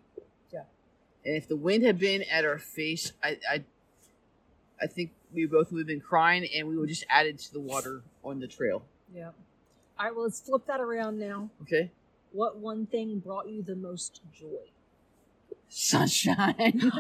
Yeah. 0.53 0.63
And 1.25 1.37
if 1.37 1.49
the 1.49 1.57
wind 1.57 1.85
had 1.85 1.99
been 1.99 2.23
at 2.31 2.45
our 2.45 2.59
face, 2.59 3.13
I 3.23 3.39
I, 3.51 3.65
I 4.81 4.87
think 4.87 5.13
we 5.33 5.47
both 5.47 5.73
would 5.73 5.81
have 5.81 5.87
been 5.87 6.01
crying, 6.01 6.47
and 6.57 6.69
we 6.69 6.77
would 6.77 6.89
just 6.89 7.05
added 7.11 7.39
to 7.41 7.53
the 7.53 7.61
water 7.61 8.03
on 8.25 8.41
the 8.41 8.47
trail. 8.49 8.85
yeah. 9.15 9.31
All 9.99 10.05
right, 10.07 10.15
well, 10.15 10.25
let's 10.27 10.39
flip 10.41 10.65
that 10.69 10.81
around 10.81 11.19
now. 11.19 11.51
Okay. 11.63 11.91
What 12.31 12.57
one 12.59 12.87
thing 12.87 13.19
brought 13.19 13.49
you 13.49 13.63
the 13.63 13.75
most 13.75 14.21
joy? 14.33 14.71
Sunshine. 15.69 16.81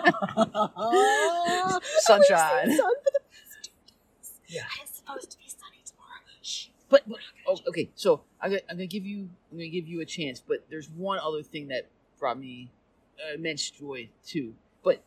Sunshine. 2.00 2.76
Sun 2.76 2.94
for 3.02 3.12
the 3.12 3.20
past 3.30 3.62
two 3.62 3.70
days. 3.86 4.32
Yeah. 4.46 4.62
And 4.62 4.88
it's 4.88 4.98
supposed 4.98 5.30
to 5.30 5.38
be 5.38 5.44
sunny 5.48 5.82
tomorrow. 5.84 6.20
Shh. 6.42 6.66
But, 6.88 7.08
but 7.08 7.18
oh, 7.46 7.58
okay, 7.68 7.90
so 7.94 8.22
I'm 8.40 8.50
gonna, 8.50 8.62
I'm 8.70 8.76
gonna 8.76 8.86
give 8.86 9.04
you 9.06 9.28
I'm 9.50 9.58
gonna 9.58 9.68
give 9.68 9.86
you 9.88 10.00
a 10.00 10.04
chance, 10.04 10.40
but 10.46 10.64
there's 10.70 10.88
one 10.90 11.18
other 11.18 11.42
thing 11.42 11.68
that 11.68 11.88
brought 12.18 12.38
me 12.38 12.70
uh, 13.18 13.34
immense 13.34 13.70
joy 13.70 14.08
too. 14.26 14.54
But 14.82 15.02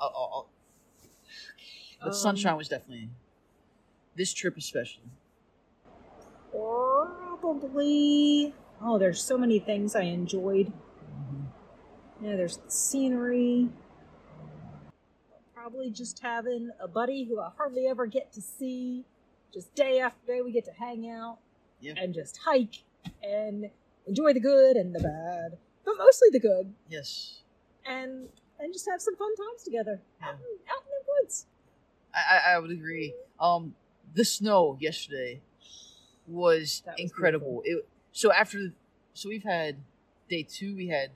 I'll, 0.00 0.08
I'll, 0.14 0.30
I'll- 0.32 0.48
but 2.00 2.08
Um, 2.08 2.12
sunshine 2.14 2.56
was 2.56 2.68
definitely 2.68 3.08
this 4.16 4.32
trip 4.32 4.56
especially. 4.56 5.04
Probably. 6.50 8.54
Oh, 8.82 8.98
there's 8.98 9.22
so 9.22 9.38
many 9.38 9.58
things 9.58 9.94
I 9.96 10.02
enjoyed. 10.02 10.72
Yeah, 12.24 12.36
there's 12.36 12.56
the 12.56 12.70
scenery. 12.70 13.68
Probably 15.54 15.90
just 15.90 16.20
having 16.20 16.70
a 16.80 16.88
buddy 16.88 17.24
who 17.24 17.38
I 17.38 17.50
hardly 17.54 17.86
ever 17.86 18.06
get 18.06 18.32
to 18.32 18.40
see. 18.40 19.04
Just 19.52 19.74
day 19.74 20.00
after 20.00 20.18
day, 20.26 20.40
we 20.40 20.50
get 20.50 20.64
to 20.64 20.72
hang 20.72 21.10
out 21.10 21.36
Yeah. 21.80 21.92
and 21.98 22.14
just 22.14 22.38
hike 22.38 22.82
and 23.22 23.70
enjoy 24.06 24.32
the 24.32 24.40
good 24.40 24.76
and 24.76 24.94
the 24.94 25.00
bad, 25.00 25.58
but 25.84 25.98
mostly 25.98 26.28
the 26.32 26.40
good, 26.40 26.72
Yes, 26.88 27.42
and 27.84 28.28
and 28.58 28.72
just 28.72 28.88
have 28.88 29.02
some 29.02 29.16
fun 29.16 29.34
times 29.36 29.62
together 29.62 30.00
out, 30.22 30.34
in, 30.34 30.40
out 30.70 30.82
in 30.82 30.90
the 31.06 31.20
woods. 31.20 31.46
I, 32.14 32.54
I, 32.54 32.58
would 32.58 32.70
agree. 32.70 33.14
Um, 33.40 33.74
the 34.14 34.24
snow 34.24 34.78
yesterday 34.80 35.40
was, 36.26 36.82
was 36.86 36.94
incredible. 36.98 37.62
It 37.64 37.86
so 38.12 38.32
after 38.32 38.72
so 39.12 39.28
we've 39.28 39.42
had 39.44 39.76
day 40.28 40.42
two 40.42 40.74
we 40.74 40.88
had 40.88 41.10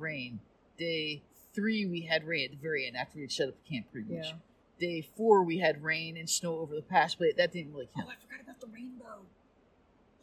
rain. 0.00 0.40
Day 0.78 1.22
three 1.54 1.84
we 1.86 2.02
had 2.02 2.24
rain 2.26 2.46
at 2.46 2.50
the 2.52 2.56
very 2.62 2.86
end 2.86 2.96
after 2.96 3.16
we 3.16 3.22
had 3.22 3.32
set 3.32 3.48
up 3.48 3.54
the 3.64 3.70
camp 3.74 3.86
pretty 3.92 4.12
much. 4.14 4.26
Yeah. 4.26 4.32
Day 4.78 5.02
four 5.16 5.42
we 5.44 5.58
had 5.58 5.82
rain 5.82 6.16
and 6.16 6.28
snow 6.28 6.58
over 6.58 6.74
the 6.74 6.82
pass, 6.82 7.14
but 7.14 7.28
that 7.36 7.52
didn't 7.52 7.72
really 7.72 7.88
count. 7.94 8.08
Oh. 8.08 8.12
I 8.12 8.14
forgot 8.26 8.40
about 8.44 8.60
the 8.60 8.66
rainbow. 8.68 9.20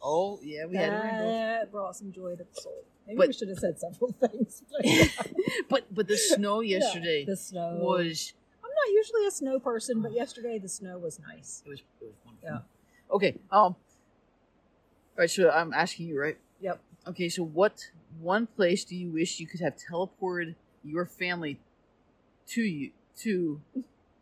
Oh 0.02 0.38
yeah, 0.42 0.66
we 0.66 0.76
had 0.76 0.92
a 0.92 1.00
rainbow. 1.02 1.28
That 1.32 1.72
brought 1.72 1.96
some 1.96 2.12
joy 2.12 2.36
to 2.36 2.44
the 2.44 2.60
soul. 2.60 2.84
Maybe 3.06 3.16
But- 3.18 3.26
we 3.28 3.32
should 3.32 3.48
have 3.48 3.58
said 3.58 3.78
several 3.78 4.12
things. 4.20 4.62
but- 4.70 5.26
But 5.68 5.94
but 5.94 6.08
the 6.08 6.16
snow 6.16 6.60
Yeah, 6.60 6.78
yesterday 6.78 7.24
the 7.24 7.36
snow 7.36 7.78
was 7.80 8.32
I'm 8.64 8.70
not 8.70 8.92
usually 8.94 9.26
a 9.26 9.30
snow 9.30 9.58
person, 9.60 10.02
but 10.02 10.12
yesterday 10.12 10.58
the 10.58 10.68
snow 10.68 10.98
was 10.98 11.18
nice. 11.20 11.62
it 11.66 11.68
was 11.70 11.80
it 12.00 12.04
was 12.06 12.14
wonderful. 12.24 12.48
Yeah. 12.48 13.14
Okay. 13.14 13.32
Um. 13.50 13.74
All 13.74 13.76
right. 15.18 15.30
So 15.30 15.50
I'm 15.50 15.72
asking 15.72 16.08
you, 16.08 16.20
right? 16.20 16.36
Yep. 16.60 16.80
Okay. 17.08 17.28
So 17.28 17.44
what 17.44 17.90
one 18.20 18.46
place 18.46 18.84
do 18.84 18.96
you 18.96 19.10
wish 19.10 19.38
you 19.40 19.46
could 19.46 19.60
have 19.60 19.74
teleported 19.76 20.54
your 20.84 21.06
family 21.06 21.60
to 22.48 22.62
you 22.62 22.90
to 23.18 23.60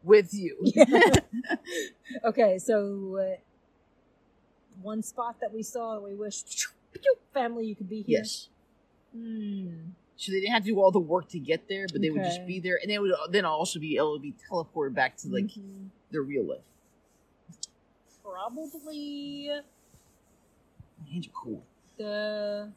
with 0.02 0.32
you? 0.34 0.56
Okay, 2.24 2.58
so 2.58 3.16
uh, 3.16 3.36
one 4.82 5.02
spot 5.02 5.36
that 5.40 5.52
we 5.52 5.62
saw 5.62 5.94
that 5.94 6.02
we 6.02 6.14
wish 6.14 6.42
family 7.34 7.66
you 7.66 7.74
could 7.74 7.88
be 7.88 8.02
here. 8.02 8.18
yes. 8.20 8.48
Hmm. 9.14 9.68
So 10.16 10.32
they 10.32 10.40
didn't 10.40 10.52
have 10.54 10.62
to 10.64 10.70
do 10.70 10.80
all 10.80 10.90
the 10.90 10.98
work 10.98 11.28
to 11.30 11.38
get 11.38 11.68
there, 11.68 11.86
but 11.92 12.00
they 12.00 12.08
would 12.10 12.22
just 12.24 12.46
be 12.46 12.58
there, 12.58 12.78
and 12.80 12.90
they 12.90 12.98
would 12.98 13.12
then 13.30 13.44
also 13.44 13.78
be 13.78 13.96
able 13.98 14.16
to 14.16 14.22
be 14.22 14.32
teleported 14.50 14.94
back 14.94 15.16
to 15.18 15.28
like 15.28 15.44
Mhm. 15.46 15.88
their 16.10 16.22
real 16.22 16.44
life. 16.44 16.62
probably 18.22 19.48
hands 21.10 21.26
are 21.26 21.30
cool. 21.30 21.62
the 21.96 22.72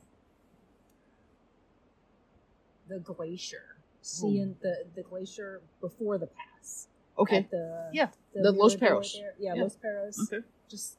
the 2.89 3.00
glacier. 3.00 3.77
Seeing 4.01 4.55
the 4.62 4.86
the 4.96 5.03
glacier 5.03 5.62
before 5.81 6.17
the 6.17 6.27
pass. 6.27 6.88
Okay. 7.17 7.48
The 7.51 7.89
Yeah, 7.93 8.08
the 8.34 8.51
Los 8.51 8.75
Perros. 8.75 9.13
there. 9.13 9.34
Yeah, 9.39 9.53
Yeah. 9.55 9.63
Los 9.63 9.75
Perros. 9.75 10.19
Okay. 10.31 10.46
Just 10.69 10.98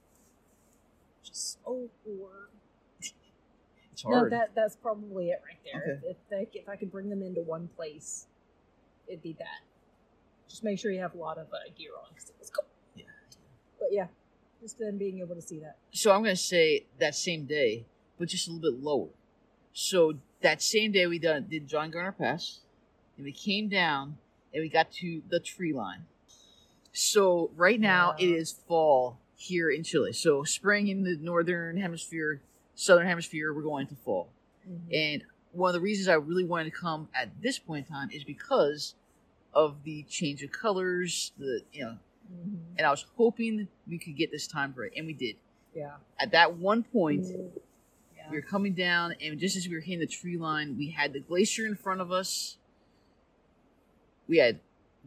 just 1.22 1.58
so 1.64 1.88
bored. 2.04 2.48
It's 3.92 4.02
hard. 4.02 4.30
No, 4.30 4.38
that 4.38 4.50
that's 4.54 4.76
probably 4.76 5.30
it 5.30 5.40
right 5.44 5.58
there. 5.64 5.98
Okay. 5.98 6.08
If 6.10 6.16
they, 6.30 6.58
if 6.58 6.68
I 6.68 6.76
could 6.76 6.90
bring 6.92 7.08
them 7.10 7.22
into 7.22 7.40
one 7.42 7.68
place, 7.76 8.26
it'd 9.08 9.22
be 9.22 9.34
that. 9.38 9.60
Just 10.48 10.64
make 10.64 10.78
sure 10.78 10.90
you 10.90 11.00
have 11.00 11.14
a 11.14 11.18
lot 11.18 11.38
of 11.38 11.46
uh, 11.52 11.56
gear 11.76 11.92
on 11.98 12.08
because 12.12 12.28
it 12.30 12.36
was 12.38 12.50
cool. 12.50 12.64
Yeah. 12.94 13.04
But 13.78 13.88
yeah, 13.92 14.06
just 14.60 14.78
then 14.78 14.98
being 14.98 15.20
able 15.20 15.34
to 15.36 15.42
see 15.42 15.60
that. 15.60 15.76
so 15.92 16.12
I'm 16.12 16.22
gonna 16.22 16.36
say 16.36 16.84
that 16.98 17.14
same 17.14 17.46
day, 17.46 17.86
but 18.18 18.28
just 18.28 18.48
a 18.48 18.52
little 18.52 18.72
bit 18.72 18.82
lower. 18.82 19.08
So 19.80 20.18
that 20.42 20.60
same 20.60 20.92
day 20.92 21.06
we 21.06 21.18
done 21.18 21.46
did 21.48 21.66
John 21.66 21.90
Gardner 21.90 22.12
Pass, 22.12 22.60
and 23.16 23.24
we 23.24 23.32
came 23.32 23.70
down 23.70 24.18
and 24.52 24.60
we 24.62 24.68
got 24.68 24.92
to 24.92 25.22
the 25.30 25.40
tree 25.40 25.72
line. 25.72 26.04
So 26.92 27.50
right 27.56 27.80
now 27.80 28.14
it 28.18 28.28
Yeah. 28.28 28.36
is 28.36 28.52
fall 28.52 29.16
here 29.36 29.70
in 29.70 29.82
Chile. 29.82 30.12
So 30.12 30.44
spring 30.44 30.88
in 30.88 31.02
the 31.04 31.16
northern 31.16 31.78
hemisphere, 31.78 32.42
southern 32.74 33.06
hemisphere, 33.06 33.54
we're 33.54 33.62
going 33.62 33.86
to 33.86 33.94
fall. 33.94 34.28
And 34.92 35.24
one 35.52 35.70
of 35.70 35.74
the 35.74 35.80
reasons 35.80 36.08
I 36.08 36.14
really 36.14 36.44
wanted 36.44 36.64
to 36.64 36.76
come 36.78 37.08
at 37.14 37.40
this 37.40 37.58
point 37.58 37.86
in 37.86 37.92
time 37.92 38.10
is 38.10 38.22
because 38.22 38.94
of 39.54 39.82
the 39.84 40.02
change 40.02 40.42
of 40.42 40.52
colors, 40.52 41.32
the 41.38 41.62
you 41.72 41.84
know, 41.84 41.98
Mhm. 42.30 42.58
and 42.76 42.86
I 42.86 42.90
was 42.90 43.06
hoping 43.16 43.66
we 43.88 43.96
could 43.98 44.14
get 44.14 44.30
this 44.30 44.46
time 44.46 44.74
right, 44.76 44.92
and 44.94 45.06
we 45.06 45.14
did. 45.14 45.36
Yeah. 45.74 45.96
At 46.18 46.32
that 46.32 46.56
one 46.58 46.82
point, 46.84 47.24
Yeah. 47.24 47.48
We 48.30 48.36
were 48.36 48.42
coming 48.42 48.74
down, 48.74 49.14
and 49.20 49.38
just 49.38 49.56
as 49.56 49.68
we 49.68 49.74
were 49.74 49.80
hitting 49.80 50.00
the 50.00 50.06
tree 50.06 50.36
line, 50.36 50.76
we 50.78 50.90
had 50.90 51.12
the 51.12 51.20
glacier 51.20 51.66
in 51.66 51.74
front 51.74 52.00
of 52.00 52.12
us. 52.12 52.58
We 54.28 54.38
had 54.38 54.60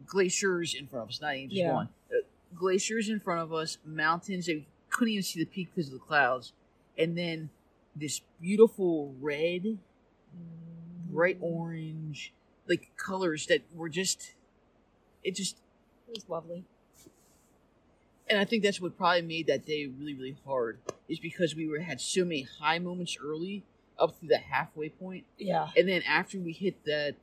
glaciers 0.06 0.74
in 0.74 0.86
front 0.86 1.04
of 1.04 1.08
us, 1.08 1.20
not 1.20 1.34
even 1.36 1.50
just 1.50 1.60
Yeah. 1.60 1.72
one. 1.74 1.88
Uh, 2.10 2.18
glaciers 2.54 3.08
in 3.08 3.20
front 3.20 3.40
of 3.40 3.52
us, 3.52 3.78
mountains 3.84 4.46
that 4.46 4.56
we 4.56 4.66
couldn't 4.90 5.12
even 5.12 5.22
see 5.22 5.40
the 5.40 5.46
peak 5.46 5.70
because 5.74 5.88
of 5.88 5.94
the 5.94 6.04
clouds, 6.04 6.52
and 6.98 7.16
then 7.16 7.50
this 7.96 8.20
beautiful 8.40 9.14
red, 9.20 9.78
bright 11.10 11.38
orange, 11.40 12.32
like 12.68 12.90
colors 12.96 13.46
that 13.46 13.62
were 13.74 13.88
just, 13.88 14.34
it 15.22 15.34
just 15.34 15.56
It 16.08 16.14
was 16.16 16.28
lovely. 16.28 16.64
And 18.34 18.40
I 18.40 18.44
think 18.44 18.62
that's 18.64 18.80
what 18.80 18.96
probably 18.96 19.22
made 19.22 19.46
that 19.46 19.64
day 19.64 19.86
really, 19.86 20.14
really 20.14 20.36
hard 20.44 20.78
is 21.08 21.20
because 21.20 21.54
we 21.54 21.68
were 21.68 21.78
had 21.78 22.00
so 22.00 22.24
many 22.24 22.42
high 22.60 22.78
moments 22.80 23.16
early 23.22 23.62
up 23.98 24.16
through 24.18 24.28
the 24.28 24.38
halfway 24.38 24.88
point, 24.88 25.24
Yeah. 25.38 25.68
and 25.76 25.88
then 25.88 26.02
after 26.02 26.38
we 26.40 26.52
hit 26.52 26.84
that 26.84 27.14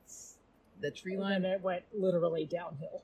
that 0.80 0.96
tree 0.96 1.12
And 1.12 1.20
line, 1.22 1.44
it 1.44 1.60
went 1.60 1.84
literally 1.92 2.44
downhill. 2.46 3.02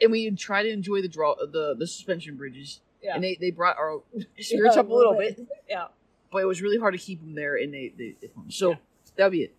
and 0.00 0.12
we 0.12 0.30
tried 0.30 0.62
to 0.62 0.70
enjoy 0.70 1.02
the 1.02 1.08
draw 1.08 1.34
the 1.34 1.74
the 1.76 1.86
suspension 1.86 2.36
bridges, 2.36 2.80
Yeah. 3.02 3.16
and 3.16 3.24
they 3.24 3.36
they 3.40 3.50
brought 3.50 3.76
our 3.78 4.00
spirits 4.38 4.76
Yeah, 4.76 4.80
up 4.80 4.88
a 4.88 4.94
little 4.94 5.14
bit, 5.14 5.40
Yeah. 5.68 5.88
but 6.30 6.38
it 6.42 6.46
was 6.46 6.62
really 6.62 6.78
hard 6.78 6.94
to 6.94 6.98
keep 6.98 7.20
them 7.20 7.34
there, 7.34 7.56
and 7.56 7.74
they 7.74 7.92
they, 7.98 8.14
they 8.20 8.30
so 8.48 8.70
Yeah. 8.70 8.76
that'll 9.16 9.30
be 9.32 9.42
it. 9.42 9.54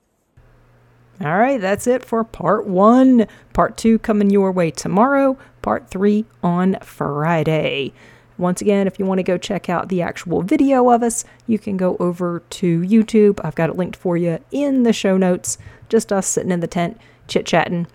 All 1.21 1.37
right, 1.37 1.59
that's 1.59 1.85
it 1.85 2.05
for 2.05 2.23
part 2.23 2.65
one. 2.65 3.27
Part 3.51 3.75
two 3.75 3.99
coming 3.99 4.29
your 4.29 4.53
way 4.53 4.71
tomorrow. 4.71 5.37
Part 5.61 5.89
three 5.89 6.25
on 6.41 6.77
Friday. 6.81 7.93
Once 8.37 8.61
again, 8.61 8.87
if 8.87 8.97
you 8.97 9.05
want 9.05 9.19
to 9.19 9.23
go 9.23 9.37
check 9.37 9.67
out 9.67 9.89
the 9.89 10.01
actual 10.01 10.41
video 10.41 10.89
of 10.89 11.03
us, 11.03 11.25
you 11.45 11.59
can 11.59 11.75
go 11.75 11.97
over 11.99 12.41
to 12.49 12.79
YouTube. 12.81 13.41
I've 13.43 13.55
got 13.55 13.69
it 13.69 13.75
linked 13.75 13.97
for 13.97 14.15
you 14.15 14.39
in 14.51 14.83
the 14.83 14.93
show 14.93 15.17
notes. 15.17 15.57
Just 15.89 16.13
us 16.13 16.25
sitting 16.25 16.51
in 16.51 16.61
the 16.61 16.67
tent, 16.67 16.97
chit 17.27 17.45
chatting, 17.45 17.87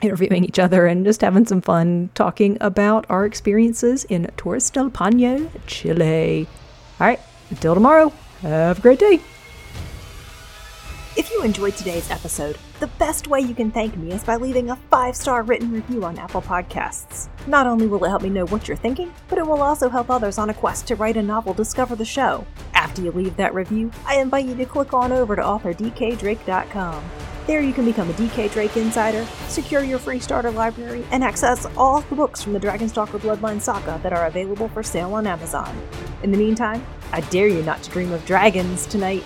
interviewing 0.00 0.46
each 0.46 0.58
other, 0.58 0.86
and 0.86 1.04
just 1.04 1.20
having 1.20 1.44
some 1.44 1.60
fun 1.60 2.08
talking 2.14 2.56
about 2.62 3.04
our 3.10 3.26
experiences 3.26 4.04
in 4.04 4.24
Torres 4.38 4.70
del 4.70 4.88
Paine, 4.88 5.50
Chile. 5.66 6.48
All 6.98 7.06
right, 7.08 7.20
until 7.50 7.74
tomorrow, 7.74 8.10
have 8.40 8.78
a 8.78 8.82
great 8.82 9.00
day. 9.00 9.20
If 11.16 11.30
you 11.30 11.42
enjoyed 11.44 11.76
today's 11.76 12.10
episode, 12.10 12.58
the 12.80 12.88
best 12.88 13.28
way 13.28 13.38
you 13.38 13.54
can 13.54 13.70
thank 13.70 13.96
me 13.96 14.10
is 14.10 14.24
by 14.24 14.34
leaving 14.34 14.70
a 14.70 14.76
five 14.90 15.14
star 15.14 15.44
written 15.44 15.70
review 15.70 16.04
on 16.04 16.18
Apple 16.18 16.42
Podcasts. 16.42 17.28
Not 17.46 17.68
only 17.68 17.86
will 17.86 18.04
it 18.04 18.08
help 18.08 18.22
me 18.22 18.30
know 18.30 18.46
what 18.46 18.66
you're 18.66 18.76
thinking, 18.76 19.14
but 19.28 19.38
it 19.38 19.46
will 19.46 19.62
also 19.62 19.88
help 19.88 20.10
others 20.10 20.38
on 20.38 20.50
a 20.50 20.54
quest 20.54 20.88
to 20.88 20.96
write 20.96 21.16
a 21.16 21.22
novel 21.22 21.54
discover 21.54 21.94
the 21.94 22.04
show. 22.04 22.44
After 22.72 23.00
you 23.00 23.12
leave 23.12 23.36
that 23.36 23.54
review, 23.54 23.92
I 24.04 24.18
invite 24.18 24.46
you 24.46 24.56
to 24.56 24.66
click 24.66 24.92
on 24.92 25.12
over 25.12 25.36
to 25.36 25.42
authordkdrake.com. 25.42 27.04
There 27.46 27.60
you 27.60 27.72
can 27.72 27.84
become 27.84 28.10
a 28.10 28.14
DK 28.14 28.50
Drake 28.50 28.76
Insider, 28.76 29.24
secure 29.46 29.84
your 29.84 30.00
free 30.00 30.18
starter 30.18 30.50
library, 30.50 31.04
and 31.12 31.22
access 31.22 31.64
all 31.76 32.00
the 32.00 32.16
books 32.16 32.42
from 32.42 32.54
the 32.54 32.60
Dragonstalker 32.60 33.20
Bloodline 33.20 33.60
saga 33.60 34.00
that 34.02 34.12
are 34.12 34.26
available 34.26 34.68
for 34.68 34.82
sale 34.82 35.14
on 35.14 35.28
Amazon. 35.28 35.80
In 36.24 36.32
the 36.32 36.38
meantime, 36.38 36.84
I 37.12 37.20
dare 37.20 37.46
you 37.46 37.62
not 37.62 37.84
to 37.84 37.90
dream 37.90 38.10
of 38.12 38.24
dragons 38.24 38.86
tonight. 38.86 39.22